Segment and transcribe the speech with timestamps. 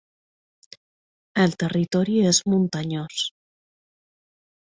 [1.43, 3.19] El territori és muntanyós.